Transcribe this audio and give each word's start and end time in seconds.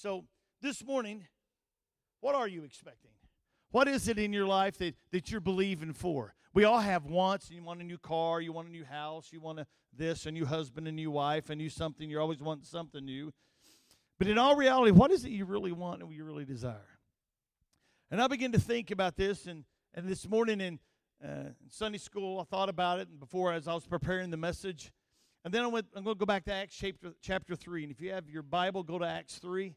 So 0.00 0.24
this 0.62 0.82
morning, 0.82 1.26
what 2.20 2.34
are 2.34 2.48
you 2.48 2.64
expecting? 2.64 3.10
What 3.70 3.86
is 3.86 4.08
it 4.08 4.18
in 4.18 4.32
your 4.32 4.46
life 4.46 4.78
that, 4.78 4.94
that 5.12 5.30
you're 5.30 5.42
believing 5.42 5.92
for? 5.92 6.34
We 6.54 6.64
all 6.64 6.80
have 6.80 7.04
wants. 7.04 7.50
You 7.50 7.62
want 7.62 7.82
a 7.82 7.84
new 7.84 7.98
car, 7.98 8.40
you 8.40 8.50
want 8.50 8.68
a 8.68 8.70
new 8.70 8.86
house, 8.86 9.28
you 9.30 9.42
want 9.42 9.60
a 9.60 9.66
this, 9.92 10.24
a 10.24 10.30
new 10.30 10.46
husband, 10.46 10.88
a 10.88 10.92
new 10.92 11.10
wife, 11.10 11.50
a 11.50 11.54
new 11.54 11.68
something. 11.68 12.08
You're 12.08 12.22
always 12.22 12.40
wanting 12.40 12.64
something 12.64 13.04
new. 13.04 13.30
But 14.18 14.28
in 14.28 14.38
all 14.38 14.56
reality, 14.56 14.90
what 14.90 15.10
is 15.10 15.26
it 15.26 15.32
you 15.32 15.44
really 15.44 15.70
want 15.70 16.00
and 16.00 16.08
what 16.08 16.16
you 16.16 16.24
really 16.24 16.46
desire? 16.46 16.98
And 18.10 18.22
I 18.22 18.26
began 18.26 18.52
to 18.52 18.60
think 18.60 18.90
about 18.90 19.16
this, 19.16 19.44
and, 19.44 19.64
and 19.92 20.08
this 20.08 20.26
morning 20.26 20.62
in 20.62 20.78
uh, 21.22 21.50
Sunday 21.68 21.98
school, 21.98 22.40
I 22.40 22.44
thought 22.44 22.70
about 22.70 23.00
it, 23.00 23.08
and 23.08 23.20
before 23.20 23.52
as 23.52 23.68
I 23.68 23.74
was 23.74 23.86
preparing 23.86 24.30
the 24.30 24.38
message. 24.38 24.92
And 25.44 25.52
then 25.52 25.62
I 25.62 25.66
went, 25.66 25.88
I'm 25.94 26.04
going 26.04 26.16
to 26.16 26.18
go 26.18 26.24
back 26.24 26.44
to 26.46 26.54
Acts 26.54 26.74
chapter, 26.74 27.12
chapter 27.20 27.54
3. 27.54 27.82
And 27.82 27.92
if 27.92 28.00
you 28.00 28.12
have 28.12 28.30
your 28.30 28.42
Bible, 28.42 28.82
go 28.82 28.98
to 28.98 29.04
Acts 29.04 29.38
3. 29.38 29.74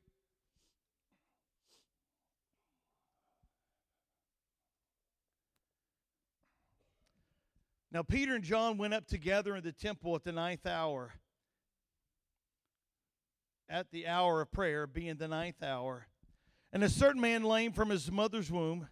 Now, 7.94 8.02
Peter 8.02 8.34
and 8.34 8.44
John 8.44 8.80
went 8.80 8.96
up 8.96 9.06
together 9.06 9.56
in 9.56 9.64
the 9.64 9.72
temple 9.72 10.16
at 10.16 10.24
the 10.24 10.32
ninth 10.32 10.66
hour, 10.66 11.14
at 13.70 13.92
the 13.92 14.08
hour 14.08 14.42
of 14.42 14.52
prayer, 14.52 14.88
being 14.88 15.18
the 15.18 15.28
ninth 15.28 15.62
hour. 15.62 16.08
And 16.72 16.84
a 16.84 16.90
certain 16.90 17.22
man, 17.22 17.44
lame 17.44 17.72
from 17.72 17.92
his 17.92 18.12
mother's 18.12 18.52
womb, 18.52 18.88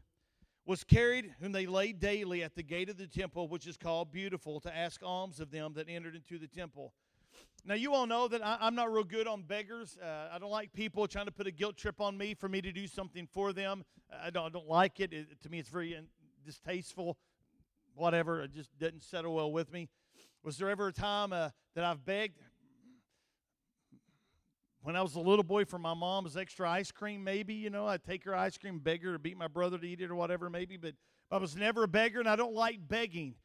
was 0.67 0.83
carried, 0.83 1.33
whom 1.41 1.51
they 1.51 1.65
laid 1.65 1.99
daily 1.99 2.43
at 2.43 2.53
the 2.53 2.61
gate 2.61 2.89
of 2.89 2.97
the 2.97 3.07
temple, 3.07 3.47
which 3.47 3.65
is 3.65 3.75
called 3.75 4.11
Beautiful, 4.11 4.59
to 4.59 4.77
ask 4.77 5.01
alms 5.03 5.39
of 5.39 5.49
them 5.49 5.73
that 5.73 5.89
entered 5.89 6.15
into 6.15 6.37
the 6.37 6.47
temple. 6.47 6.93
Now, 7.65 7.73
you 7.73 7.95
all 7.95 8.05
know 8.05 8.27
that 8.27 8.45
I, 8.45 8.67
am 8.67 8.75
not 8.75 8.93
real 8.93 9.03
good 9.03 9.25
on 9.25 9.41
beggars. 9.41 9.97
Uh, 9.99 10.29
I 10.31 10.37
don't 10.37 10.51
like 10.51 10.73
people 10.73 11.07
trying 11.07 11.25
to 11.25 11.31
put 11.31 11.47
a 11.47 11.51
guilt 11.51 11.75
trip 11.75 11.99
on 12.01 12.19
me 12.19 12.35
for 12.35 12.47
me 12.47 12.61
to 12.61 12.71
do 12.71 12.85
something 12.85 13.25
for 13.25 13.51
them. 13.51 13.83
I 14.23 14.29
don't, 14.29 14.45
I 14.45 14.49
don't 14.49 14.69
like 14.69 14.99
it. 14.99 15.11
it. 15.11 15.41
To 15.41 15.49
me, 15.49 15.57
it's 15.57 15.69
very 15.69 15.99
distasteful 16.45 17.17
whatever. 17.95 18.41
It 18.41 18.53
just 18.53 18.77
didn't 18.79 19.03
settle 19.03 19.35
well 19.35 19.51
with 19.51 19.71
me. 19.71 19.89
Was 20.43 20.57
there 20.57 20.69
ever 20.69 20.87
a 20.87 20.93
time 20.93 21.33
uh, 21.33 21.49
that 21.75 21.83
I've 21.83 22.03
begged? 22.05 22.39
When 24.83 24.95
I 24.95 25.01
was 25.03 25.15
a 25.15 25.19
little 25.19 25.43
boy 25.43 25.65
for 25.65 25.77
my 25.77 25.93
mom's 25.93 26.35
extra 26.35 26.67
ice 26.67 26.91
cream, 26.91 27.23
maybe, 27.23 27.53
you 27.53 27.69
know, 27.69 27.85
I'd 27.85 28.03
take 28.03 28.23
her 28.23 28.35
ice 28.35 28.57
cream, 28.57 28.79
beg 28.79 29.03
her 29.03 29.13
to 29.13 29.19
beat 29.19 29.37
my 29.37 29.47
brother 29.47 29.77
to 29.77 29.87
eat 29.87 30.01
it 30.01 30.09
or 30.09 30.15
whatever, 30.15 30.49
maybe, 30.49 30.75
but 30.75 30.95
I 31.29 31.37
was 31.37 31.55
never 31.55 31.83
a 31.83 31.87
beggar 31.87 32.19
and 32.19 32.27
I 32.27 32.35
don't 32.35 32.55
like 32.55 32.87
begging. 32.87 33.35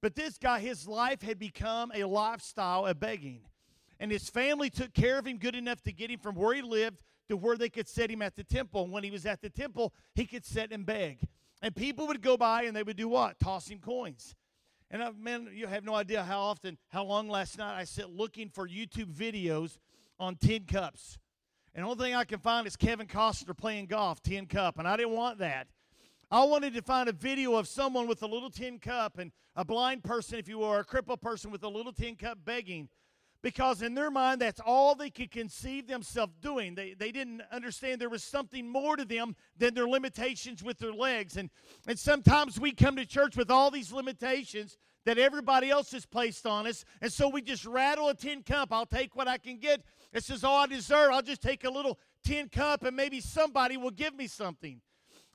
But 0.00 0.14
this 0.14 0.38
guy, 0.38 0.60
his 0.60 0.86
life 0.86 1.22
had 1.22 1.40
become 1.40 1.90
a 1.92 2.04
lifestyle 2.04 2.86
of 2.86 3.00
begging. 3.00 3.40
And 3.98 4.12
his 4.12 4.30
family 4.30 4.70
took 4.70 4.94
care 4.94 5.18
of 5.18 5.26
him 5.26 5.38
good 5.38 5.56
enough 5.56 5.82
to 5.82 5.92
get 5.92 6.10
him 6.10 6.20
from 6.20 6.36
where 6.36 6.54
he 6.54 6.62
lived 6.62 6.98
to 7.28 7.36
where 7.36 7.56
they 7.56 7.68
could 7.68 7.88
set 7.88 8.10
him 8.10 8.22
at 8.22 8.36
the 8.36 8.44
temple. 8.44 8.84
And 8.84 8.92
when 8.92 9.04
he 9.04 9.10
was 9.10 9.26
at 9.26 9.40
the 9.40 9.50
temple, 9.50 9.92
he 10.14 10.24
could 10.24 10.44
sit 10.44 10.72
and 10.72 10.86
beg. 10.86 11.26
And 11.60 11.74
people 11.74 12.06
would 12.06 12.22
go 12.22 12.36
by 12.36 12.64
and 12.64 12.76
they 12.76 12.82
would 12.82 12.96
do 12.96 13.08
what? 13.08 13.38
Toss 13.38 13.68
him 13.68 13.78
coins. 13.78 14.36
And 14.90 15.02
I, 15.02 15.10
man, 15.10 15.50
you 15.52 15.66
have 15.66 15.84
no 15.84 15.94
idea 15.94 16.22
how 16.22 16.40
often, 16.40 16.78
how 16.88 17.04
long 17.04 17.28
last 17.28 17.58
night 17.58 17.78
I 17.78 17.84
sit 17.84 18.08
looking 18.10 18.48
for 18.48 18.66
YouTube 18.66 19.12
videos 19.12 19.78
on 20.18 20.36
tin 20.36 20.64
cups. 20.64 21.18
And 21.74 21.84
the 21.84 21.90
only 21.90 22.04
thing 22.04 22.14
I 22.14 22.24
can 22.24 22.38
find 22.38 22.66
is 22.66 22.76
Kevin 22.76 23.06
Costner 23.06 23.56
playing 23.56 23.86
golf, 23.86 24.22
tin 24.22 24.46
cup. 24.46 24.78
And 24.78 24.88
I 24.88 24.96
didn't 24.96 25.12
want 25.12 25.38
that. 25.38 25.68
I 26.30 26.44
wanted 26.44 26.74
to 26.74 26.82
find 26.82 27.08
a 27.08 27.12
video 27.12 27.56
of 27.56 27.66
someone 27.66 28.06
with 28.06 28.22
a 28.22 28.26
little 28.26 28.50
tin 28.50 28.78
cup 28.78 29.18
and 29.18 29.32
a 29.56 29.64
blind 29.64 30.04
person, 30.04 30.38
if 30.38 30.48
you 30.48 30.58
were, 30.58 30.80
a 30.80 30.84
crippled 30.84 31.20
person 31.20 31.50
with 31.50 31.62
a 31.62 31.68
little 31.68 31.92
tin 31.92 32.16
cup 32.16 32.38
begging 32.44 32.88
because 33.42 33.82
in 33.82 33.94
their 33.94 34.10
mind 34.10 34.40
that's 34.40 34.60
all 34.64 34.94
they 34.94 35.10
could 35.10 35.30
conceive 35.30 35.86
themselves 35.86 36.34
doing. 36.40 36.74
They, 36.74 36.94
they 36.94 37.12
didn't 37.12 37.42
understand 37.52 38.00
there 38.00 38.08
was 38.08 38.24
something 38.24 38.68
more 38.68 38.96
to 38.96 39.04
them 39.04 39.36
than 39.56 39.74
their 39.74 39.88
limitations 39.88 40.62
with 40.62 40.78
their 40.78 40.92
legs. 40.92 41.36
And, 41.36 41.50
and 41.86 41.98
sometimes 41.98 42.58
we 42.58 42.72
come 42.72 42.96
to 42.96 43.06
church 43.06 43.36
with 43.36 43.50
all 43.50 43.70
these 43.70 43.92
limitations 43.92 44.76
that 45.04 45.18
everybody 45.18 45.70
else 45.70 45.92
has 45.92 46.04
placed 46.04 46.46
on 46.46 46.66
us. 46.66 46.84
And 47.00 47.12
so 47.12 47.28
we 47.28 47.40
just 47.40 47.64
rattle 47.64 48.08
a 48.08 48.14
tin 48.14 48.42
cup. 48.42 48.72
I'll 48.72 48.86
take 48.86 49.16
what 49.16 49.28
i 49.28 49.38
can 49.38 49.58
get. 49.58 49.82
This 50.12 50.30
is 50.30 50.44
all 50.44 50.58
i 50.58 50.66
deserve. 50.66 51.12
I'll 51.12 51.22
just 51.22 51.42
take 51.42 51.64
a 51.64 51.70
little 51.70 51.98
tin 52.24 52.48
cup 52.48 52.82
and 52.82 52.96
maybe 52.96 53.20
somebody 53.20 53.76
will 53.76 53.90
give 53.90 54.14
me 54.14 54.26
something. 54.26 54.80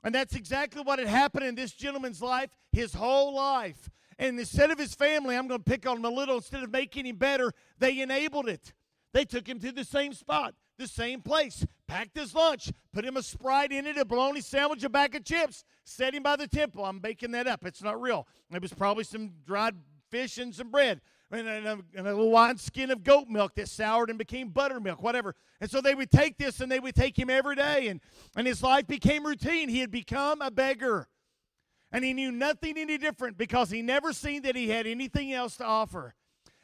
And 0.04 0.14
that's 0.14 0.34
exactly 0.34 0.82
what 0.82 0.98
had 0.98 1.08
happened 1.08 1.46
in 1.46 1.54
this 1.54 1.72
gentleman's 1.72 2.20
life 2.20 2.50
his 2.72 2.92
whole 2.92 3.34
life 3.34 3.88
and 4.18 4.38
instead 4.38 4.70
of 4.70 4.78
his 4.78 4.94
family, 4.94 5.36
I'm 5.36 5.48
going 5.48 5.62
to 5.62 5.70
pick 5.70 5.86
on 5.86 5.98
him 5.98 6.04
a 6.04 6.10
little, 6.10 6.36
instead 6.36 6.62
of 6.62 6.70
making 6.70 7.06
him 7.06 7.16
better, 7.16 7.52
they 7.78 8.00
enabled 8.00 8.48
it. 8.48 8.72
They 9.12 9.24
took 9.24 9.48
him 9.48 9.60
to 9.60 9.72
the 9.72 9.84
same 9.84 10.12
spot, 10.12 10.54
the 10.76 10.88
same 10.88 11.20
place, 11.20 11.64
packed 11.86 12.18
his 12.18 12.34
lunch, 12.34 12.72
put 12.92 13.04
him 13.04 13.16
a 13.16 13.22
Sprite 13.22 13.70
in 13.70 13.86
it, 13.86 13.96
a 13.96 14.04
bologna 14.04 14.40
sandwich, 14.40 14.82
a 14.82 14.88
bag 14.88 15.14
of 15.14 15.24
chips, 15.24 15.64
set 15.84 16.14
him 16.14 16.22
by 16.24 16.36
the 16.36 16.48
temple. 16.48 16.84
I'm 16.84 17.00
making 17.00 17.30
that 17.30 17.46
up. 17.46 17.64
It's 17.64 17.82
not 17.82 18.00
real. 18.00 18.26
It 18.52 18.60
was 18.60 18.72
probably 18.72 19.04
some 19.04 19.32
dried 19.46 19.76
fish 20.10 20.38
and 20.38 20.54
some 20.54 20.70
bread. 20.70 21.00
And 21.30 21.48
a, 21.48 21.78
and 21.96 22.06
a, 22.06 22.14
little 22.14 22.30
wine 22.30 22.58
skin 22.58 22.92
of 22.92 23.02
goat 23.02 23.28
milk 23.28 23.54
that 23.56 23.68
soured 23.68 24.08
and 24.08 24.18
became 24.18 24.50
buttermilk, 24.50 25.02
whatever. 25.02 25.34
And 25.60 25.68
so 25.68 25.80
they 25.80 25.94
would 25.94 26.10
take 26.10 26.38
this 26.38 26.60
and 26.60 26.70
they 26.70 26.78
would 26.78 26.94
take 26.94 27.18
him 27.18 27.28
every 27.28 27.56
day, 27.56 27.88
and, 27.88 28.00
and 28.36 28.46
his 28.46 28.62
life 28.62 28.86
became 28.86 29.26
routine. 29.26 29.68
He 29.68 29.80
had 29.80 29.90
become 29.90 30.40
a 30.42 30.50
beggar 30.50 31.08
and 31.94 32.04
he 32.04 32.12
knew 32.12 32.32
nothing 32.32 32.76
any 32.76 32.98
different 32.98 33.38
because 33.38 33.70
he 33.70 33.80
never 33.80 34.12
seen 34.12 34.42
that 34.42 34.56
he 34.56 34.68
had 34.68 34.84
anything 34.84 35.32
else 35.32 35.56
to 35.58 35.64
offer. 35.64 36.16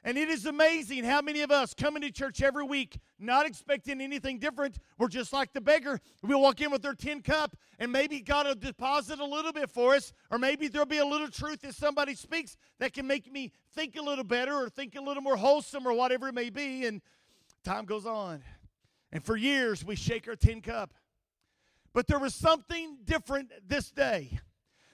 And 0.02 0.18
it 0.18 0.28
is 0.28 0.44
amazing 0.44 1.04
how 1.04 1.22
many 1.22 1.42
of 1.42 1.52
us 1.52 1.72
come 1.72 1.94
into 1.94 2.10
church 2.10 2.42
every 2.42 2.64
week 2.64 2.98
not 3.16 3.46
expecting 3.46 4.00
anything 4.00 4.40
different. 4.40 4.78
We're 4.98 5.06
just 5.06 5.32
like 5.32 5.52
the 5.52 5.60
beggar. 5.60 6.00
We 6.22 6.34
walk 6.34 6.60
in 6.60 6.72
with 6.72 6.84
our 6.84 6.96
tin 6.96 7.22
cup, 7.22 7.56
and 7.78 7.92
maybe 7.92 8.20
God 8.20 8.46
will 8.46 8.56
deposit 8.56 9.20
a 9.20 9.24
little 9.24 9.52
bit 9.52 9.70
for 9.70 9.94
us, 9.94 10.12
or 10.32 10.38
maybe 10.38 10.66
there'll 10.66 10.84
be 10.84 10.98
a 10.98 11.06
little 11.06 11.28
truth 11.28 11.60
that 11.60 11.76
somebody 11.76 12.16
speaks 12.16 12.56
that 12.80 12.92
can 12.92 13.06
make 13.06 13.30
me 13.30 13.52
think 13.72 13.96
a 13.96 14.02
little 14.02 14.24
better 14.24 14.54
or 14.54 14.68
think 14.68 14.96
a 14.96 15.00
little 15.00 15.22
more 15.22 15.36
wholesome 15.36 15.86
or 15.86 15.92
whatever 15.92 16.26
it 16.26 16.34
may 16.34 16.50
be. 16.50 16.86
And 16.86 17.02
time 17.62 17.84
goes 17.84 18.04
on. 18.04 18.42
And 19.12 19.24
for 19.24 19.36
years, 19.36 19.84
we 19.84 19.94
shake 19.94 20.26
our 20.26 20.34
tin 20.34 20.60
cup. 20.60 20.92
But 21.92 22.08
there 22.08 22.18
was 22.18 22.34
something 22.34 22.98
different 23.04 23.52
this 23.64 23.92
day. 23.92 24.40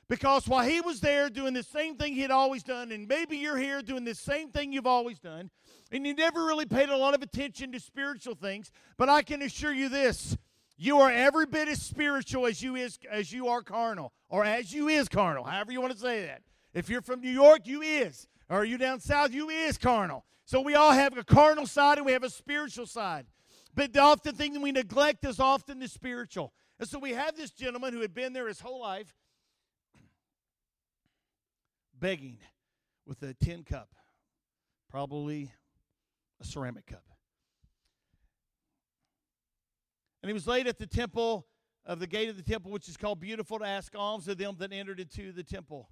Because 0.08 0.46
while 0.46 0.68
he 0.68 0.80
was 0.80 1.00
there 1.00 1.28
doing 1.28 1.52
the 1.52 1.64
same 1.64 1.96
thing 1.96 2.14
he'd 2.14 2.30
always 2.30 2.62
done, 2.62 2.92
and 2.92 3.08
maybe 3.08 3.38
you're 3.38 3.56
here 3.56 3.82
doing 3.82 4.04
the 4.04 4.14
same 4.14 4.50
thing 4.50 4.72
you've 4.72 4.86
always 4.86 5.18
done, 5.18 5.50
and 5.90 6.06
you 6.06 6.14
never 6.14 6.44
really 6.44 6.66
paid 6.66 6.88
a 6.88 6.96
lot 6.96 7.14
of 7.14 7.22
attention 7.22 7.72
to 7.72 7.80
spiritual 7.80 8.34
things, 8.34 8.70
but 8.96 9.08
I 9.08 9.22
can 9.22 9.42
assure 9.42 9.72
you 9.72 9.88
this 9.88 10.36
you 10.78 10.98
are 11.00 11.10
every 11.10 11.46
bit 11.46 11.68
as 11.68 11.80
spiritual 11.80 12.46
as 12.46 12.62
you 12.62 12.76
is 12.76 12.98
as 13.10 13.32
you 13.32 13.48
are 13.48 13.62
carnal, 13.62 14.12
or 14.28 14.44
as 14.44 14.72
you 14.72 14.88
is 14.88 15.08
carnal, 15.08 15.44
however 15.44 15.72
you 15.72 15.80
want 15.80 15.94
to 15.94 15.98
say 15.98 16.26
that. 16.26 16.42
If 16.74 16.90
you're 16.90 17.00
from 17.00 17.22
New 17.22 17.30
York, 17.30 17.66
you 17.66 17.80
is. 17.80 18.28
Or 18.48 18.64
you 18.64 18.78
down 18.78 19.00
south, 19.00 19.32
you 19.32 19.48
is 19.48 19.78
carnal. 19.78 20.24
So 20.44 20.60
we 20.60 20.74
all 20.74 20.92
have 20.92 21.16
a 21.16 21.24
carnal 21.24 21.66
side 21.66 21.96
and 21.96 22.06
we 22.06 22.12
have 22.12 22.22
a 22.22 22.30
spiritual 22.30 22.86
side. 22.86 23.26
But 23.74 23.92
the 23.92 24.00
often 24.00 24.34
thing 24.34 24.52
that 24.52 24.60
we 24.60 24.72
neglect 24.72 25.24
is 25.24 25.40
often 25.40 25.80
the 25.80 25.88
spiritual. 25.88 26.52
And 26.78 26.88
so 26.88 26.98
we 26.98 27.12
have 27.12 27.36
this 27.36 27.50
gentleman 27.50 27.92
who 27.92 28.00
had 28.00 28.14
been 28.14 28.32
there 28.32 28.46
his 28.46 28.60
whole 28.60 28.80
life 28.80 29.14
begging 31.98 32.38
with 33.06 33.22
a 33.22 33.34
tin 33.34 33.64
cup, 33.64 33.94
probably 34.90 35.52
a 36.40 36.44
ceramic 36.44 36.86
cup. 36.86 37.04
And 40.22 40.28
he 40.28 40.34
was 40.34 40.46
laid 40.46 40.66
at 40.66 40.78
the 40.78 40.86
temple 40.86 41.46
of 41.84 42.00
the 42.00 42.06
gate 42.06 42.28
of 42.28 42.36
the 42.36 42.42
temple, 42.42 42.72
which 42.72 42.88
is 42.88 42.96
called 42.96 43.20
Beautiful, 43.20 43.60
to 43.60 43.64
ask 43.64 43.94
alms 43.96 44.26
of 44.28 44.38
them 44.38 44.56
that 44.58 44.72
entered 44.72 44.98
into 44.98 45.32
the 45.32 45.44
temple. 45.44 45.88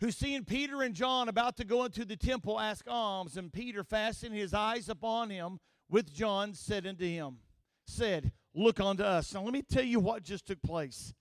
Who, 0.00 0.12
seeing 0.12 0.44
Peter 0.44 0.82
and 0.82 0.94
John 0.94 1.28
about 1.28 1.56
to 1.56 1.64
go 1.64 1.84
into 1.84 2.04
the 2.04 2.16
temple, 2.16 2.60
ask 2.60 2.86
alms, 2.88 3.36
and 3.36 3.52
Peter, 3.52 3.82
fastening 3.82 4.38
his 4.38 4.54
eyes 4.54 4.88
upon 4.88 5.30
him 5.30 5.58
with 5.90 6.12
John, 6.12 6.54
said 6.54 6.86
unto 6.86 7.04
him, 7.04 7.38
said, 7.84 8.32
Look 8.54 8.78
unto 8.80 9.02
us. 9.02 9.34
Now, 9.34 9.42
let 9.42 9.52
me 9.52 9.62
tell 9.62 9.84
you 9.84 9.98
what 9.98 10.22
just 10.22 10.46
took 10.46 10.62
place. 10.62 11.14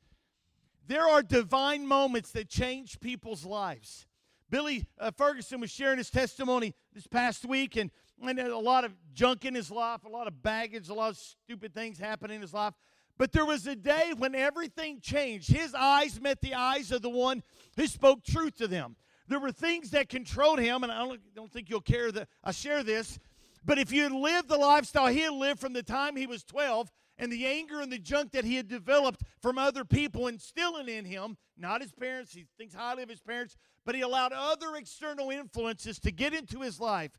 There 0.88 1.08
are 1.08 1.22
divine 1.22 1.86
moments 1.86 2.32
that 2.32 2.48
change 2.48 3.00
people's 3.02 3.46
lives. 3.46 4.06
Billy 4.50 4.86
uh, 5.00 5.12
Ferguson 5.12 5.60
was 5.60 5.70
sharing 5.70 5.98
his 5.98 6.10
testimony 6.10 6.74
this 6.94 7.06
past 7.06 7.46
week, 7.46 7.76
and, 7.76 7.92
and 8.26 8.40
a 8.40 8.58
lot 8.58 8.86
of 8.86 8.94
junk 9.14 9.44
in 9.44 9.54
his 9.54 9.70
life, 9.70 10.06
a 10.06 10.10
lot 10.10 10.28
of 10.28 10.42
baggage, 10.42 10.88
a 10.88 10.94
lot 10.94 11.10
of 11.10 11.18
stupid 11.18 11.74
things 11.74 12.00
happening 12.00 12.36
in 12.36 12.42
his 12.42 12.54
life. 12.54 12.74
But 13.18 13.34
there 13.34 13.46
was 13.46 13.68
a 13.68 13.76
day 13.76 14.14
when 14.18 14.34
everything 14.34 15.02
changed. 15.02 15.52
His 15.52 15.74
eyes 15.74 16.22
met 16.22 16.40
the 16.40 16.54
eyes 16.54 16.92
of 16.94 17.02
the 17.02 17.10
one 17.10 17.44
who 17.76 17.88
spoke 17.88 18.24
truth 18.24 18.56
to 18.58 18.68
them. 18.68 18.96
There 19.28 19.40
were 19.40 19.52
things 19.52 19.92
that 19.92 20.08
controlled 20.08 20.60
him, 20.60 20.84
and 20.84 20.92
I 20.92 21.00
don't, 21.00 21.20
don't 21.36 21.52
think 21.52 21.70
you'll 21.70 21.82
care 21.82 22.12
that 22.14 22.30
I 22.44 22.52
share 22.52 22.84
this. 22.84 23.20
But 23.66 23.78
if 23.78 23.92
you 23.92 24.04
had 24.04 24.14
lived 24.14 24.48
the 24.48 24.58
lifestyle 24.58 25.08
he 25.08 25.28
lived 25.28 25.60
from 25.60 25.74
the 25.74 25.84
time 25.84 26.16
he 26.16 26.28
was 26.28 26.44
12 26.44 26.90
and 27.20 27.32
the 27.32 27.46
anger 27.46 27.82
and 27.82 27.92
the 27.92 27.98
junk 27.98 28.32
that 28.32 28.46
he 28.46 28.56
had 28.56 28.68
developed 28.68 29.24
from 29.42 29.58
other 29.58 29.84
people 29.84 30.28
instilling 30.28 30.88
in 30.88 31.06
him, 31.06 31.38
not 31.58 31.82
his 31.82 31.92
parents, 31.92 32.34
he 32.34 32.46
thinks 32.58 32.76
highly 32.76 33.04
of 33.04 33.10
his 33.10 33.22
parents, 33.22 33.56
but 33.86 33.96
he 33.96 34.02
allowed 34.02 34.34
other 34.34 34.76
external 34.76 35.30
influences 35.30 36.00
to 36.00 36.12
get 36.12 36.34
into 36.34 36.62
his 36.62 36.80
life, 36.80 37.12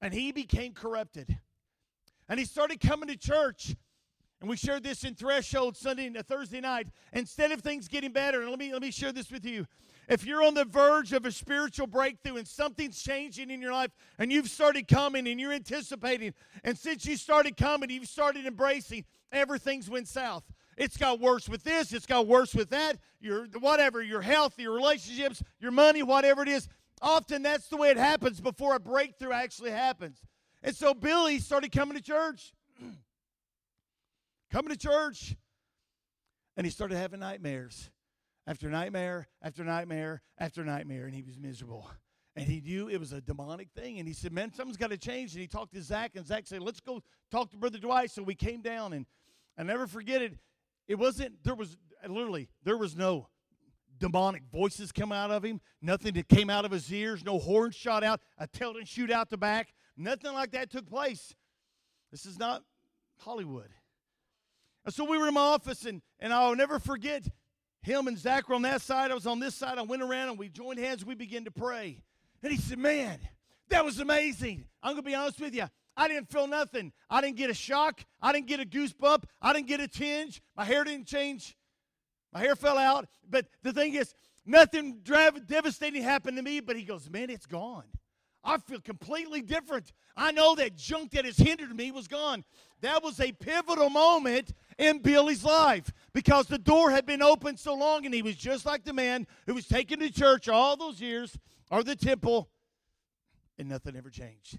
and 0.00 0.14
he 0.14 0.32
became 0.32 0.72
corrupted. 0.72 1.38
And 2.28 2.38
he 2.38 2.46
started 2.46 2.80
coming 2.80 3.08
to 3.08 3.16
church, 3.16 3.74
And 4.40 4.48
we 4.48 4.56
shared 4.56 4.82
this 4.82 5.04
in 5.04 5.14
Threshold 5.14 5.76
Sunday 5.76 6.06
and 6.06 6.16
Thursday 6.26 6.60
night. 6.60 6.88
Instead 7.12 7.52
of 7.52 7.60
things 7.60 7.88
getting 7.88 8.12
better, 8.12 8.40
and 8.40 8.50
let 8.50 8.58
me 8.58 8.72
let 8.72 8.80
me 8.80 8.90
share 8.90 9.12
this 9.12 9.30
with 9.30 9.44
you. 9.44 9.66
If 10.10 10.26
you're 10.26 10.42
on 10.42 10.54
the 10.54 10.64
verge 10.64 11.12
of 11.12 11.24
a 11.24 11.30
spiritual 11.30 11.86
breakthrough 11.86 12.38
and 12.38 12.48
something's 12.48 13.00
changing 13.00 13.48
in 13.48 13.62
your 13.62 13.72
life 13.72 13.92
and 14.18 14.32
you've 14.32 14.50
started 14.50 14.88
coming 14.88 15.28
and 15.28 15.40
you're 15.40 15.52
anticipating, 15.52 16.34
and 16.64 16.76
since 16.76 17.06
you 17.06 17.16
started 17.16 17.56
coming, 17.56 17.90
you've 17.90 18.08
started 18.08 18.44
embracing, 18.44 19.04
everything's 19.30 19.88
went 19.88 20.08
south. 20.08 20.42
It's 20.76 20.96
got 20.96 21.20
worse 21.20 21.48
with 21.48 21.62
this, 21.62 21.92
it's 21.92 22.06
got 22.06 22.26
worse 22.26 22.56
with 22.56 22.70
that, 22.70 22.98
your 23.20 23.46
whatever, 23.60 24.02
your 24.02 24.20
health, 24.20 24.58
your 24.58 24.72
relationships, 24.72 25.44
your 25.60 25.70
money, 25.70 26.02
whatever 26.02 26.42
it 26.42 26.48
is. 26.48 26.66
Often 27.00 27.42
that's 27.42 27.68
the 27.68 27.76
way 27.76 27.90
it 27.90 27.96
happens 27.96 28.40
before 28.40 28.74
a 28.74 28.80
breakthrough 28.80 29.30
actually 29.30 29.70
happens. 29.70 30.18
And 30.64 30.74
so 30.74 30.92
Billy 30.92 31.38
started 31.38 31.70
coming 31.70 31.96
to 31.96 32.02
church. 32.02 32.52
coming 34.50 34.70
to 34.70 34.76
church. 34.76 35.36
And 36.56 36.66
he 36.66 36.72
started 36.72 36.96
having 36.96 37.20
nightmares 37.20 37.90
after 38.46 38.68
nightmare 38.68 39.28
after 39.42 39.64
nightmare 39.64 40.22
after 40.38 40.64
nightmare, 40.64 41.06
and 41.06 41.14
he 41.14 41.22
was 41.22 41.38
miserable. 41.38 41.90
And 42.36 42.46
he 42.46 42.60
knew 42.60 42.88
it 42.88 43.00
was 43.00 43.12
a 43.12 43.20
demonic 43.20 43.68
thing. 43.74 43.98
And 43.98 44.06
he 44.06 44.14
said, 44.14 44.32
Man, 44.32 44.52
something's 44.52 44.76
got 44.76 44.90
to 44.90 44.98
change. 44.98 45.32
And 45.32 45.40
he 45.40 45.48
talked 45.48 45.74
to 45.74 45.82
Zach, 45.82 46.12
and 46.14 46.24
Zach 46.26 46.46
said, 46.46 46.62
Let's 46.62 46.80
go 46.80 47.02
talk 47.30 47.50
to 47.50 47.56
Brother 47.56 47.78
Dwight. 47.78 48.10
So 48.10 48.22
we 48.22 48.34
came 48.34 48.62
down, 48.62 48.92
and 48.92 49.04
I 49.58 49.64
never 49.64 49.86
forget 49.86 50.22
it. 50.22 50.34
It 50.86 50.94
wasn't, 50.94 51.42
there 51.44 51.54
was 51.54 51.76
literally, 52.08 52.48
there 52.64 52.76
was 52.76 52.96
no 52.96 53.28
demonic 53.98 54.42
voices 54.50 54.90
come 54.90 55.12
out 55.12 55.30
of 55.30 55.44
him, 55.44 55.60
nothing 55.82 56.14
that 56.14 56.28
came 56.28 56.50
out 56.50 56.64
of 56.64 56.70
his 56.70 56.92
ears, 56.92 57.24
no 57.24 57.38
horns 57.38 57.74
shot 57.74 58.02
out, 58.02 58.20
a 58.38 58.46
tail 58.46 58.72
didn't 58.72 58.88
shoot 58.88 59.10
out 59.10 59.30
the 59.30 59.36
back. 59.36 59.74
Nothing 59.96 60.32
like 60.32 60.52
that 60.52 60.70
took 60.70 60.88
place. 60.88 61.34
This 62.10 62.24
is 62.24 62.38
not 62.38 62.62
Hollywood. 63.18 63.68
And 64.84 64.94
so 64.94 65.04
we 65.04 65.18
were 65.18 65.28
in 65.28 65.34
my 65.34 65.40
office, 65.40 65.84
and, 65.84 66.00
and 66.18 66.32
I'll 66.32 66.56
never 66.56 66.78
forget 66.78 67.28
him 67.82 68.08
and 68.08 68.18
Zach 68.18 68.48
were 68.48 68.54
on 68.54 68.62
that 68.62 68.82
side. 68.82 69.10
I 69.10 69.14
was 69.14 69.26
on 69.26 69.40
this 69.40 69.54
side. 69.54 69.78
I 69.78 69.82
went 69.82 70.02
around 70.02 70.30
and 70.30 70.38
we 70.38 70.48
joined 70.48 70.78
hands. 70.78 71.04
We 71.04 71.14
began 71.14 71.44
to 71.44 71.50
pray. 71.50 72.02
And 72.42 72.52
he 72.52 72.58
said, 72.58 72.78
Man, 72.78 73.18
that 73.70 73.84
was 73.84 74.00
amazing. 74.00 74.66
I'm 74.82 74.92
going 74.92 75.04
to 75.04 75.10
be 75.10 75.14
honest 75.14 75.40
with 75.40 75.54
you. 75.54 75.64
I 75.96 76.08
didn't 76.08 76.30
feel 76.30 76.46
nothing. 76.46 76.92
I 77.08 77.20
didn't 77.20 77.36
get 77.36 77.50
a 77.50 77.54
shock. 77.54 78.04
I 78.20 78.32
didn't 78.32 78.46
get 78.46 78.60
a 78.60 78.64
goosebump. 78.64 79.24
I 79.40 79.52
didn't 79.52 79.66
get 79.66 79.80
a 79.80 79.88
tinge. 79.88 80.42
My 80.56 80.64
hair 80.64 80.84
didn't 80.84 81.06
change. 81.06 81.56
My 82.32 82.40
hair 82.40 82.56
fell 82.56 82.78
out. 82.78 83.06
But 83.28 83.46
the 83.62 83.72
thing 83.72 83.94
is, 83.94 84.14
nothing 84.44 85.00
devastating 85.02 86.02
happened 86.02 86.36
to 86.36 86.42
me. 86.42 86.60
But 86.60 86.76
he 86.76 86.82
goes, 86.82 87.08
Man, 87.10 87.30
it's 87.30 87.46
gone. 87.46 87.84
I 88.42 88.58
feel 88.58 88.80
completely 88.80 89.42
different. 89.42 89.92
I 90.16 90.32
know 90.32 90.54
that 90.54 90.76
junk 90.76 91.12
that 91.12 91.24
has 91.24 91.36
hindered 91.36 91.76
me 91.76 91.90
was 91.90 92.08
gone. 92.08 92.44
That 92.80 93.02
was 93.02 93.20
a 93.20 93.32
pivotal 93.32 93.90
moment 93.90 94.54
in 94.78 95.00
Billy's 95.00 95.44
life 95.44 95.92
because 96.14 96.46
the 96.46 96.58
door 96.58 96.90
had 96.90 97.04
been 97.04 97.22
open 97.22 97.56
so 97.56 97.74
long 97.74 98.06
and 98.06 98.14
he 98.14 98.22
was 98.22 98.36
just 98.36 98.64
like 98.64 98.84
the 98.84 98.94
man 98.94 99.26
who 99.46 99.54
was 99.54 99.66
taken 99.66 99.98
to 100.00 100.10
church 100.10 100.48
all 100.48 100.76
those 100.76 101.00
years 101.00 101.38
or 101.70 101.82
the 101.82 101.96
temple 101.96 102.48
and 103.58 103.68
nothing 103.68 103.94
ever 103.94 104.08
changed. 104.08 104.58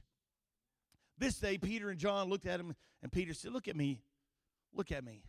This 1.18 1.36
day, 1.38 1.58
Peter 1.58 1.90
and 1.90 2.00
John 2.00 2.30
looked 2.30 2.46
at 2.46 2.60
him 2.60 2.76
and 3.02 3.12
Peter 3.12 3.34
said, 3.34 3.52
Look 3.52 3.68
at 3.68 3.76
me. 3.76 4.02
Look 4.74 4.92
at 4.92 5.04
me. 5.04 5.24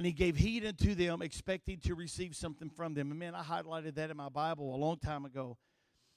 And 0.00 0.06
he 0.06 0.14
gave 0.14 0.34
heed 0.34 0.64
unto 0.64 0.94
them, 0.94 1.20
expecting 1.20 1.76
to 1.80 1.94
receive 1.94 2.34
something 2.34 2.70
from 2.70 2.94
them. 2.94 3.10
And 3.10 3.20
man, 3.20 3.34
I 3.34 3.42
highlighted 3.42 3.96
that 3.96 4.08
in 4.08 4.16
my 4.16 4.30
Bible 4.30 4.74
a 4.74 4.78
long 4.78 4.96
time 4.96 5.26
ago. 5.26 5.58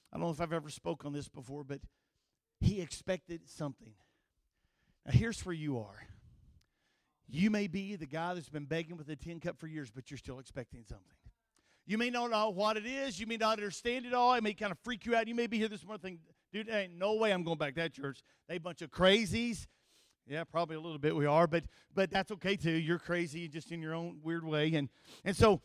I 0.09 0.15
don't 0.15 0.25
know 0.25 0.31
if 0.31 0.39
I've 0.39 0.53
ever 0.53 0.69
spoke 0.69 1.03
on 1.03 1.11
this 1.11 1.27
before, 1.27 1.65
but 1.65 1.81
he 2.61 2.79
expected 2.79 3.41
something. 3.45 3.91
Now, 5.05 5.11
here's 5.11 5.45
where 5.45 5.53
you 5.53 5.79
are. 5.79 6.07
You 7.27 7.49
may 7.49 7.67
be 7.67 7.97
the 7.97 8.05
guy 8.05 8.33
that's 8.33 8.47
been 8.47 8.63
begging 8.63 8.95
with 8.95 9.09
a 9.09 9.17
tin 9.17 9.41
cup 9.41 9.59
for 9.59 9.67
years, 9.67 9.91
but 9.93 10.09
you're 10.09 10.17
still 10.17 10.39
expecting 10.39 10.85
something. 10.87 11.17
You 11.85 11.97
may 11.97 12.09
not 12.09 12.31
know 12.31 12.51
what 12.51 12.77
it 12.77 12.85
is. 12.85 13.19
You 13.19 13.27
may 13.27 13.35
not 13.35 13.57
understand 13.57 14.05
it 14.05 14.13
all. 14.13 14.33
It 14.35 14.43
may 14.43 14.53
kind 14.53 14.71
of 14.71 14.77
freak 14.85 15.05
you 15.05 15.13
out. 15.13 15.27
You 15.27 15.35
may 15.35 15.47
be 15.47 15.57
here 15.57 15.67
this 15.67 15.85
morning 15.85 16.19
dude, 16.53 16.69
ain't 16.69 16.97
no 16.97 17.15
way 17.15 17.33
I'm 17.33 17.43
going 17.43 17.57
back 17.57 17.75
to 17.75 17.81
that 17.81 17.93
church. 17.93 18.21
They 18.47 18.59
bunch 18.59 18.81
of 18.81 18.91
crazies. 18.91 19.67
Yeah, 20.27 20.43
probably 20.45 20.77
a 20.77 20.79
little 20.79 20.99
bit 20.99 21.15
we 21.15 21.25
are, 21.25 21.47
but 21.47 21.65
but 21.93 22.09
that's 22.09 22.31
okay 22.31 22.55
too. 22.55 22.71
You're 22.71 22.99
crazy 22.99 23.47
just 23.47 23.71
in 23.71 23.81
your 23.81 23.93
own 23.93 24.19
weird 24.23 24.45
way. 24.45 24.73
And 24.73 24.89
and 25.25 25.35
so 25.35 25.61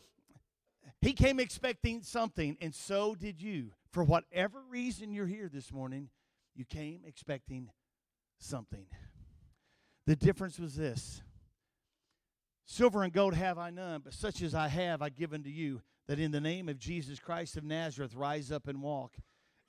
he 1.00 1.12
came 1.12 1.38
expecting 1.38 2.02
something, 2.02 2.56
and 2.60 2.74
so 2.74 3.14
did 3.14 3.40
you. 3.40 3.70
For 3.92 4.04
whatever 4.04 4.60
reason 4.68 5.12
you're 5.12 5.26
here 5.26 5.48
this 5.48 5.72
morning, 5.72 6.10
you 6.54 6.64
came 6.64 7.02
expecting 7.06 7.70
something. 8.38 8.86
The 10.06 10.16
difference 10.16 10.58
was 10.58 10.74
this 10.74 11.22
Silver 12.70 13.02
and 13.02 13.12
gold 13.12 13.34
have 13.34 13.56
I 13.56 13.70
none, 13.70 14.02
but 14.04 14.12
such 14.12 14.42
as 14.42 14.54
I 14.54 14.68
have 14.68 15.00
I 15.00 15.08
give 15.08 15.32
unto 15.32 15.48
you, 15.48 15.80
that 16.06 16.18
in 16.18 16.32
the 16.32 16.40
name 16.40 16.68
of 16.68 16.78
Jesus 16.78 17.18
Christ 17.18 17.56
of 17.56 17.64
Nazareth 17.64 18.14
rise 18.14 18.52
up 18.52 18.68
and 18.68 18.82
walk. 18.82 19.14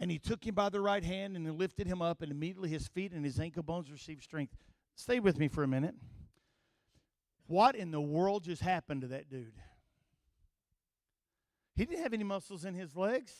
And 0.01 0.11
he 0.11 0.19
took 0.19 0.45
him 0.45 0.55
by 0.55 0.67
the 0.69 0.81
right 0.81 1.03
hand 1.03 1.35
and 1.35 1.57
lifted 1.57 1.87
him 1.87 2.01
up, 2.01 2.21
and 2.21 2.31
immediately 2.31 2.69
his 2.69 2.87
feet 2.87 3.13
and 3.13 3.23
his 3.23 3.39
ankle 3.39 3.63
bones 3.63 3.91
received 3.91 4.23
strength. 4.23 4.53
Stay 4.99 5.21
with 5.21 5.39
me 5.39 5.47
for 5.47 5.63
a 5.63 5.67
minute. 5.67 5.95
What 7.47 7.75
in 7.75 7.89
the 7.89 8.01
world 8.01 8.43
just 8.43 8.61
happened 8.61 8.99
to 9.01 9.07
that 9.07 9.29
dude? 9.29 9.53
He 11.73 11.85
didn't 11.85 12.03
have 12.03 12.13
any 12.13 12.25
muscles 12.25 12.65
in 12.65 12.73
his 12.73 12.97
legs. 12.97 13.31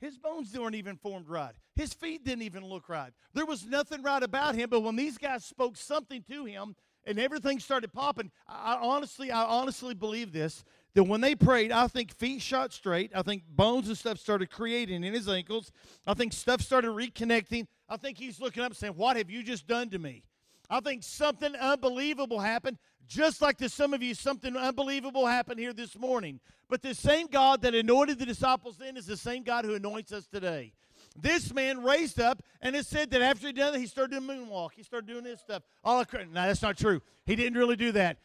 His 0.00 0.16
bones 0.16 0.56
weren't 0.56 0.76
even 0.76 0.96
formed 0.96 1.28
right. 1.28 1.56
His 1.74 1.92
feet 1.92 2.24
didn't 2.24 2.42
even 2.42 2.64
look 2.64 2.88
right. 2.88 3.12
There 3.34 3.44
was 3.44 3.66
nothing 3.66 4.00
right 4.00 4.22
about 4.22 4.54
him, 4.54 4.70
but 4.70 4.82
when 4.82 4.94
these 4.94 5.18
guys 5.18 5.44
spoke 5.44 5.76
something 5.76 6.22
to 6.30 6.44
him 6.44 6.76
and 7.04 7.18
everything 7.18 7.58
started 7.58 7.92
popping, 7.92 8.30
I 8.46 8.78
honestly, 8.80 9.32
I 9.32 9.42
honestly 9.42 9.94
believe 9.94 10.32
this 10.32 10.64
that 10.94 11.02
when 11.02 11.20
they 11.20 11.34
prayed, 11.34 11.72
I 11.72 11.88
think 11.88 12.14
feet 12.14 12.42
shot 12.42 12.72
straight. 12.72 13.10
I 13.12 13.22
think 13.22 13.42
bones 13.48 13.88
and 13.88 13.98
stuff 13.98 14.18
started 14.20 14.52
creating 14.52 15.02
in 15.02 15.12
his 15.12 15.28
ankles. 15.28 15.72
I 16.06 16.14
think 16.14 16.32
stuff 16.32 16.60
started 16.60 16.92
reconnecting. 16.92 17.66
I 17.88 17.96
think 17.96 18.18
he's 18.18 18.40
looking 18.40 18.62
up 18.62 18.76
saying, 18.76 18.94
What 18.94 19.16
have 19.16 19.30
you 19.30 19.42
just 19.42 19.66
done 19.66 19.90
to 19.90 19.98
me? 19.98 20.22
I 20.70 20.80
think 20.80 21.02
something 21.02 21.54
unbelievable 21.56 22.40
happened, 22.40 22.78
just 23.06 23.40
like 23.40 23.56
to 23.58 23.68
some 23.68 23.94
of 23.94 24.02
you, 24.02 24.14
something 24.14 24.56
unbelievable 24.56 25.26
happened 25.26 25.58
here 25.58 25.72
this 25.72 25.98
morning. 25.98 26.40
But 26.68 26.82
the 26.82 26.94
same 26.94 27.26
God 27.26 27.62
that 27.62 27.74
anointed 27.74 28.18
the 28.18 28.26
disciples 28.26 28.76
then 28.76 28.96
is 28.96 29.06
the 29.06 29.16
same 29.16 29.42
God 29.42 29.64
who 29.64 29.74
anoints 29.74 30.12
us 30.12 30.26
today. 30.26 30.72
This 31.16 31.52
man 31.52 31.82
raised 31.82 32.20
up, 32.20 32.42
and 32.60 32.76
it 32.76 32.86
said 32.86 33.10
that 33.10 33.22
after 33.22 33.46
he 33.46 33.52
done 33.52 33.74
it, 33.74 33.80
he 33.80 33.86
started 33.86 34.20
doing 34.20 34.46
moonwalk. 34.46 34.70
He 34.76 34.82
started 34.82 35.08
doing 35.08 35.24
this 35.24 35.40
stuff. 35.40 35.62
All 35.82 36.04
no, 36.12 36.26
that's 36.32 36.62
not 36.62 36.76
true. 36.76 37.00
He 37.24 37.34
didn't 37.34 37.58
really 37.58 37.76
do 37.76 37.92
that. 37.92 38.18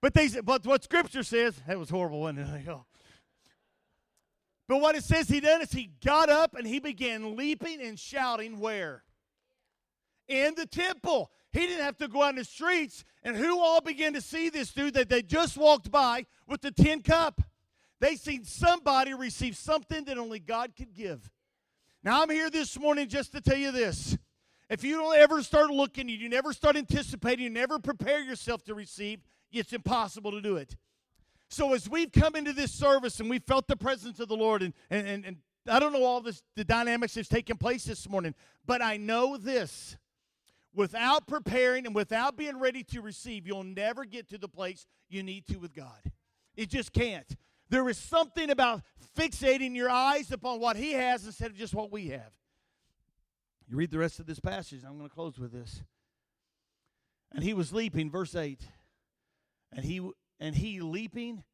But 0.00 0.14
they, 0.14 0.28
but 0.42 0.66
what 0.66 0.82
Scripture 0.82 1.22
says, 1.22 1.60
that 1.68 1.78
was 1.78 1.90
horrible, 1.90 2.20
wasn't 2.20 2.40
it? 2.40 2.76
But 4.68 4.80
what 4.80 4.94
it 4.94 5.04
says 5.04 5.28
he 5.28 5.40
done 5.40 5.60
is 5.60 5.72
he 5.72 5.90
got 6.02 6.30
up 6.30 6.54
and 6.54 6.66
he 6.66 6.78
began 6.78 7.36
leaping 7.36 7.82
and 7.82 7.98
shouting 7.98 8.58
where? 8.58 9.02
In 10.28 10.54
the 10.54 10.64
temple. 10.64 11.30
He 11.52 11.66
didn't 11.66 11.84
have 11.84 11.98
to 11.98 12.08
go 12.08 12.22
out 12.22 12.30
in 12.30 12.36
the 12.36 12.44
streets. 12.44 13.04
And 13.22 13.36
who 13.36 13.60
all 13.60 13.80
began 13.80 14.14
to 14.14 14.20
see 14.20 14.48
this 14.48 14.72
dude 14.72 14.94
that 14.94 15.08
they 15.08 15.22
just 15.22 15.56
walked 15.56 15.90
by 15.90 16.26
with 16.46 16.62
the 16.62 16.70
tin 16.70 17.02
cup? 17.02 17.40
They 18.00 18.16
seen 18.16 18.44
somebody 18.44 19.14
receive 19.14 19.56
something 19.56 20.04
that 20.04 20.18
only 20.18 20.40
God 20.40 20.72
could 20.76 20.94
give. 20.94 21.30
Now 22.02 22.22
I'm 22.22 22.30
here 22.30 22.50
this 22.50 22.78
morning 22.78 23.08
just 23.08 23.32
to 23.32 23.40
tell 23.40 23.56
you 23.56 23.70
this. 23.70 24.16
If 24.68 24.82
you 24.82 24.96
don't 24.96 25.16
ever 25.16 25.42
start 25.42 25.70
looking, 25.70 26.08
you 26.08 26.28
never 26.28 26.52
start 26.52 26.76
anticipating, 26.76 27.44
you 27.44 27.50
never 27.50 27.78
prepare 27.78 28.20
yourself 28.22 28.64
to 28.64 28.74
receive, 28.74 29.20
it's 29.52 29.72
impossible 29.72 30.30
to 30.32 30.40
do 30.40 30.56
it. 30.56 30.76
So 31.48 31.74
as 31.74 31.88
we've 31.88 32.10
come 32.10 32.34
into 32.34 32.54
this 32.54 32.72
service 32.72 33.20
and 33.20 33.28
we 33.28 33.38
felt 33.38 33.68
the 33.68 33.76
presence 33.76 34.18
of 34.18 34.28
the 34.28 34.36
Lord, 34.36 34.62
and, 34.62 34.72
and, 34.88 35.06
and, 35.06 35.24
and 35.26 35.36
I 35.68 35.78
don't 35.78 35.92
know 35.92 36.04
all 36.04 36.22
this 36.22 36.42
the 36.56 36.64
dynamics 36.64 37.14
that's 37.14 37.28
taking 37.28 37.58
place 37.58 37.84
this 37.84 38.08
morning, 38.08 38.34
but 38.66 38.80
I 38.80 38.96
know 38.96 39.36
this 39.36 39.96
without 40.74 41.26
preparing 41.26 41.86
and 41.86 41.94
without 41.94 42.36
being 42.36 42.58
ready 42.58 42.82
to 42.84 43.00
receive, 43.00 43.46
you'll 43.46 43.64
never 43.64 44.04
get 44.04 44.28
to 44.30 44.38
the 44.38 44.48
place 44.48 44.86
you 45.08 45.22
need 45.22 45.46
to 45.48 45.56
with 45.56 45.74
God. 45.74 46.12
It 46.56 46.68
just 46.68 46.92
can't. 46.92 47.36
There 47.68 47.88
is 47.88 47.96
something 47.96 48.50
about 48.50 48.82
fixating 49.16 49.74
your 49.74 49.90
eyes 49.90 50.30
upon 50.30 50.60
what 50.60 50.76
He 50.76 50.92
has 50.92 51.24
instead 51.24 51.50
of 51.50 51.56
just 51.56 51.74
what 51.74 51.90
we 51.90 52.08
have. 52.08 52.32
You 53.68 53.76
read 53.76 53.90
the 53.90 53.98
rest 53.98 54.20
of 54.20 54.26
this 54.26 54.40
passage, 54.40 54.82
I'm 54.86 54.98
going 54.98 55.08
to 55.08 55.14
close 55.14 55.38
with 55.38 55.52
this. 55.52 55.82
And 57.34 57.42
he 57.42 57.54
was 57.54 57.72
leaping, 57.72 58.10
verse 58.10 58.34
8. 58.34 58.60
And 59.74 59.84
he 59.84 60.06
and 60.38 60.54
he 60.54 60.80
leaping 60.80 61.44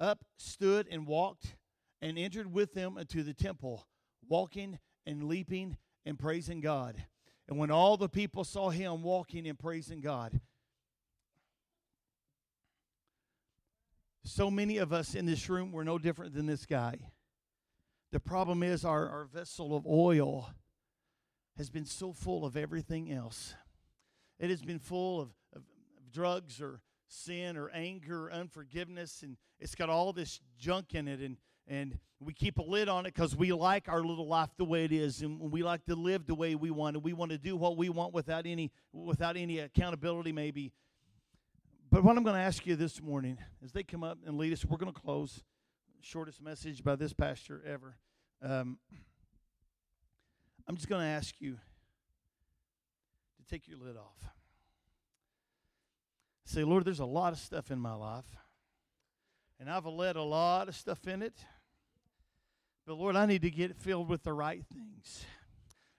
up 0.00 0.24
stood 0.38 0.88
and 0.90 1.06
walked 1.06 1.56
and 2.00 2.18
entered 2.18 2.52
with 2.52 2.72
them 2.72 2.96
into 2.96 3.22
the 3.22 3.34
temple, 3.34 3.86
walking 4.26 4.78
and 5.04 5.24
leaping 5.24 5.76
and 6.06 6.18
praising 6.18 6.60
God. 6.60 7.04
And 7.48 7.58
when 7.58 7.70
all 7.70 7.96
the 7.96 8.08
people 8.08 8.44
saw 8.44 8.70
him 8.70 9.02
walking 9.02 9.46
and 9.46 9.58
praising 9.58 10.00
God, 10.00 10.40
so 14.24 14.50
many 14.50 14.78
of 14.78 14.92
us 14.92 15.14
in 15.14 15.26
this 15.26 15.48
room 15.48 15.70
were 15.70 15.84
no 15.84 15.98
different 15.98 16.34
than 16.34 16.46
this 16.46 16.66
guy. 16.66 16.98
The 18.10 18.20
problem 18.20 18.62
is 18.62 18.84
our, 18.84 19.08
our 19.08 19.24
vessel 19.24 19.76
of 19.76 19.86
oil 19.86 20.50
has 21.56 21.70
been 21.70 21.84
so 21.84 22.12
full 22.12 22.44
of 22.44 22.56
everything 22.56 23.12
else. 23.12 23.54
It 24.38 24.50
has 24.50 24.62
been 24.62 24.78
full 24.78 25.20
of, 25.20 25.28
of, 25.54 25.62
of 25.98 26.12
drugs 26.12 26.60
or 26.60 26.80
sin 27.08 27.56
or 27.56 27.70
anger 27.70 28.26
or 28.26 28.32
unforgiveness, 28.32 29.22
and 29.22 29.36
it's 29.60 29.74
got 29.74 29.88
all 29.88 30.12
this 30.12 30.40
junk 30.58 30.94
in 30.94 31.08
it. 31.08 31.20
And, 31.20 31.36
and 31.68 31.98
we 32.20 32.32
keep 32.32 32.58
a 32.58 32.62
lid 32.62 32.88
on 32.88 33.06
it 33.06 33.14
because 33.14 33.36
we 33.36 33.52
like 33.52 33.88
our 33.88 34.02
little 34.02 34.26
life 34.26 34.50
the 34.56 34.64
way 34.64 34.84
it 34.84 34.92
is, 34.92 35.22
and 35.22 35.52
we 35.52 35.62
like 35.62 35.84
to 35.86 35.94
live 35.94 36.26
the 36.26 36.34
way 36.34 36.54
we 36.54 36.70
want, 36.70 36.96
and 36.96 37.04
we 37.04 37.12
want 37.12 37.30
to 37.32 37.38
do 37.38 37.56
what 37.56 37.76
we 37.76 37.88
want 37.88 38.14
without 38.14 38.46
any 38.46 38.72
without 38.92 39.36
any 39.36 39.58
accountability, 39.58 40.32
maybe. 40.32 40.72
But 41.90 42.02
what 42.02 42.16
I'm 42.16 42.24
going 42.24 42.36
to 42.36 42.42
ask 42.42 42.66
you 42.66 42.74
this 42.76 43.00
morning, 43.00 43.38
as 43.64 43.72
they 43.72 43.82
come 43.82 44.02
up 44.02 44.18
and 44.26 44.36
lead 44.36 44.52
us, 44.52 44.64
we're 44.64 44.78
going 44.78 44.92
to 44.92 45.00
close. 45.00 45.42
Shortest 46.00 46.42
message 46.42 46.84
by 46.84 46.94
this 46.94 47.12
pastor 47.12 47.62
ever. 47.66 47.96
Um, 48.42 48.78
I'm 50.68 50.76
just 50.76 50.88
going 50.88 51.00
to 51.00 51.06
ask 51.06 51.34
you 51.40 51.52
to 51.52 53.44
take 53.50 53.66
your 53.66 53.78
lid 53.78 53.96
off. 53.96 54.30
Say, 56.44 56.64
Lord, 56.64 56.84
there's 56.84 57.00
a 57.00 57.06
lot 57.06 57.32
of 57.32 57.38
stuff 57.38 57.70
in 57.70 57.78
my 57.80 57.94
life, 57.94 58.36
and 59.58 59.70
I've 59.70 59.86
let 59.86 60.16
a 60.16 60.22
lot 60.22 60.68
of 60.68 60.76
stuff 60.76 61.06
in 61.08 61.22
it. 61.22 61.34
But 62.86 62.98
Lord, 62.98 63.16
I 63.16 63.26
need 63.26 63.42
to 63.42 63.50
get 63.50 63.76
filled 63.76 64.08
with 64.08 64.22
the 64.22 64.32
right 64.32 64.64
things. 64.72 65.24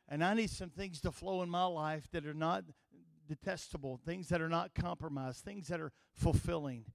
And 0.08 0.24
I 0.24 0.34
need 0.34 0.50
some 0.50 0.70
things 0.70 1.01
to 1.01 1.12
flow 1.12 1.41
in 1.41 1.50
my 1.50 1.65
life 1.65 2.08
that 2.12 2.25
are 2.25 2.34
not 2.34 2.63
detestable, 3.27 4.00
things 4.06 4.29
that 4.29 4.41
are 4.41 4.48
not 4.48 4.74
compromised, 4.74 5.44
things 5.44 5.67
that 5.67 5.82
are 5.82 5.91
fulfilling. 6.13 6.86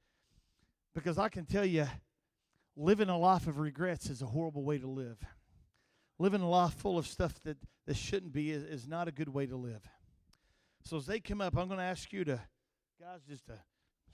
Because 0.94 1.18
I 1.18 1.28
can 1.28 1.44
tell 1.44 1.66
you, 1.66 1.86
living 2.74 3.10
a 3.10 3.18
life 3.18 3.46
of 3.46 3.58
regrets 3.58 4.08
is 4.08 4.22
a 4.22 4.26
horrible 4.26 4.64
way 4.64 4.78
to 4.78 4.86
live. 4.86 5.18
Living 6.18 6.40
a 6.40 6.48
life 6.48 6.74
full 6.74 6.96
of 6.96 7.06
stuff 7.06 7.38
that, 7.44 7.58
that 7.86 7.96
shouldn't 7.96 8.32
be 8.32 8.50
is, 8.50 8.62
is 8.62 8.88
not 8.88 9.08
a 9.08 9.12
good 9.12 9.28
way 9.28 9.44
to 9.44 9.56
live. 9.56 9.82
So 10.84 10.96
as 10.96 11.04
they 11.04 11.20
come 11.20 11.42
up, 11.42 11.56
I'm 11.56 11.68
going 11.68 11.78
to 11.78 11.84
ask 11.84 12.12
you 12.12 12.24
to, 12.24 12.40
guys, 12.98 13.20
just 13.28 13.46
to 13.46 13.58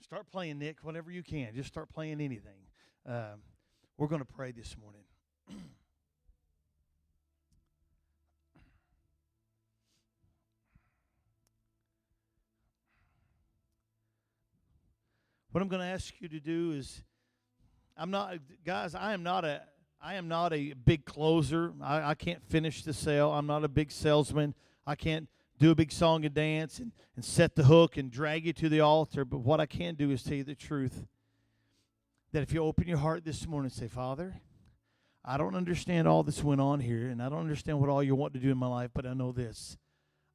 start 0.01 0.29
playing, 0.29 0.59
Nick, 0.59 0.83
whatever 0.83 1.09
you 1.09 1.23
can. 1.23 1.55
Just 1.55 1.69
start 1.69 1.89
playing 1.89 2.19
anything. 2.19 2.67
Um, 3.05 3.43
we're 3.97 4.07
going 4.07 4.21
to 4.21 4.25
pray 4.25 4.51
this 4.51 4.75
morning. 4.77 5.03
what 15.51 15.61
I'm 15.61 15.67
going 15.67 15.81
to 15.81 15.87
ask 15.87 16.13
you 16.19 16.27
to 16.29 16.39
do 16.39 16.71
is 16.71 17.03
I'm 17.97 18.11
not 18.11 18.35
guys, 18.65 18.95
I 18.95 19.13
am 19.13 19.23
not 19.23 19.43
a 19.45 19.61
I 20.01 20.13
am 20.13 20.29
not 20.29 20.53
a 20.53 20.73
big 20.73 21.03
closer. 21.03 21.73
I, 21.81 22.11
I 22.11 22.15
can't 22.15 22.41
finish 22.47 22.83
the 22.83 22.93
sale. 22.93 23.31
I'm 23.31 23.45
not 23.45 23.65
a 23.65 23.67
big 23.67 23.91
salesman. 23.91 24.55
I 24.87 24.95
can't 24.95 25.27
do 25.59 25.71
a 25.71 25.75
big 25.75 25.91
song 25.91 26.23
and 26.23 26.33
dance 26.33 26.79
and, 26.79 26.93
and 27.15 27.25
set 27.25 27.55
the 27.55 27.65
hook 27.65 27.97
and 27.97 28.09
drag 28.09 28.45
you 28.45 28.53
to 28.53 28.69
the 28.69 28.79
altar. 28.79 29.25
But 29.25 29.39
what 29.39 29.59
I 29.59 29.65
can 29.65 29.95
do 29.95 30.09
is 30.11 30.23
tell 30.23 30.35
you 30.35 30.45
the 30.45 30.55
truth. 30.55 31.05
That 32.31 32.43
if 32.43 32.53
you 32.53 32.63
open 32.63 32.87
your 32.87 32.99
heart 32.99 33.25
this 33.25 33.45
morning 33.45 33.65
and 33.65 33.73
say, 33.73 33.87
Father, 33.87 34.39
I 35.23 35.37
don't 35.37 35.55
understand 35.55 36.07
all 36.07 36.23
this 36.23 36.43
went 36.43 36.61
on 36.61 36.79
here, 36.79 37.09
and 37.09 37.21
I 37.21 37.29
don't 37.29 37.39
understand 37.39 37.79
what 37.79 37.89
all 37.89 38.01
you 38.01 38.15
want 38.15 38.33
to 38.33 38.39
do 38.39 38.51
in 38.51 38.57
my 38.57 38.67
life, 38.67 38.91
but 38.93 39.05
I 39.05 39.13
know 39.13 39.31
this. 39.31 39.77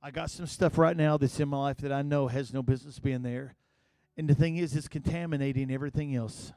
I 0.03 0.11
got 0.11 0.31
some 0.31 0.47
stuff 0.47 0.77
right 0.77 0.97
now 0.97 1.17
that's 1.17 1.41
in 1.41 1.49
my 1.49 1.59
life 1.59 1.79
that 1.79 1.93
I 1.93 2.03
know 2.03 2.29
has 2.29 2.53
no 2.53 2.63
business 2.63 2.99
being 2.99 3.23
there. 3.23 3.57
And 4.17 4.29
the 4.29 4.35
thing 4.35 4.59
is, 4.59 4.77
it's 4.77 4.89
contaminating 4.89 5.71
everything 5.71 6.15
else. 6.15 6.53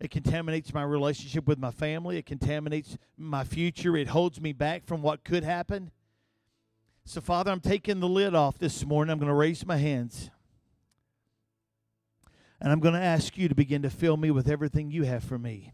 It 0.00 0.10
contaminates 0.10 0.74
my 0.74 0.82
relationship 0.82 1.46
with 1.46 1.58
my 1.58 1.70
family. 1.70 2.18
It 2.18 2.26
contaminates 2.26 2.98
my 3.16 3.44
future. 3.44 3.96
It 3.96 4.08
holds 4.08 4.40
me 4.40 4.52
back 4.52 4.84
from 4.86 5.02
what 5.02 5.24
could 5.24 5.44
happen. 5.44 5.90
So, 7.04 7.20
Father, 7.20 7.50
I'm 7.50 7.60
taking 7.60 8.00
the 8.00 8.08
lid 8.08 8.34
off 8.34 8.58
this 8.58 8.84
morning. 8.84 9.12
I'm 9.12 9.18
going 9.18 9.28
to 9.28 9.34
raise 9.34 9.64
my 9.64 9.78
hands. 9.78 10.30
And 12.60 12.70
I'm 12.70 12.80
going 12.80 12.94
to 12.94 13.00
ask 13.00 13.38
you 13.38 13.48
to 13.48 13.54
begin 13.54 13.82
to 13.82 13.90
fill 13.90 14.16
me 14.16 14.30
with 14.30 14.48
everything 14.48 14.90
you 14.90 15.04
have 15.04 15.24
for 15.24 15.38
me. 15.38 15.72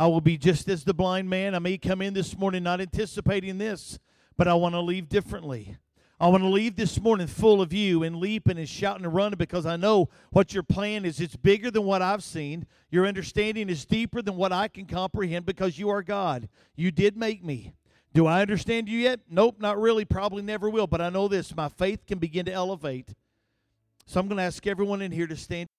I 0.00 0.06
will 0.06 0.22
be 0.22 0.38
just 0.38 0.66
as 0.70 0.82
the 0.82 0.94
blind 0.94 1.28
man. 1.28 1.54
I 1.54 1.58
may 1.58 1.76
come 1.76 2.00
in 2.00 2.14
this 2.14 2.34
morning 2.34 2.62
not 2.62 2.80
anticipating 2.80 3.58
this, 3.58 3.98
but 4.38 4.48
I 4.48 4.54
want 4.54 4.74
to 4.74 4.80
leave 4.80 5.10
differently. 5.10 5.76
I 6.18 6.28
want 6.28 6.42
to 6.42 6.48
leave 6.48 6.74
this 6.74 6.98
morning 6.98 7.26
full 7.26 7.60
of 7.60 7.74
you 7.74 8.02
and 8.02 8.16
leaping 8.16 8.56
and 8.56 8.66
shouting 8.66 9.04
and 9.04 9.14
running 9.14 9.36
because 9.36 9.66
I 9.66 9.76
know 9.76 10.08
what 10.30 10.54
your 10.54 10.62
plan 10.62 11.04
is. 11.04 11.20
It's 11.20 11.36
bigger 11.36 11.70
than 11.70 11.84
what 11.84 12.00
I've 12.00 12.22
seen. 12.22 12.66
Your 12.90 13.06
understanding 13.06 13.68
is 13.68 13.84
deeper 13.84 14.22
than 14.22 14.36
what 14.36 14.52
I 14.52 14.68
can 14.68 14.86
comprehend 14.86 15.44
because 15.44 15.78
you 15.78 15.90
are 15.90 16.02
God. 16.02 16.48
You 16.76 16.90
did 16.90 17.18
make 17.18 17.44
me. 17.44 17.74
Do 18.14 18.26
I 18.26 18.40
understand 18.40 18.88
you 18.88 19.00
yet? 19.00 19.20
Nope, 19.28 19.56
not 19.60 19.78
really. 19.78 20.06
Probably 20.06 20.42
never 20.42 20.70
will. 20.70 20.86
But 20.86 21.02
I 21.02 21.10
know 21.10 21.28
this 21.28 21.54
my 21.54 21.68
faith 21.68 22.06
can 22.06 22.18
begin 22.18 22.46
to 22.46 22.52
elevate. 22.52 23.10
So 24.06 24.18
I'm 24.18 24.28
going 24.28 24.38
to 24.38 24.44
ask 24.44 24.66
everyone 24.66 25.02
in 25.02 25.12
here 25.12 25.26
to 25.26 25.36
stand. 25.36 25.68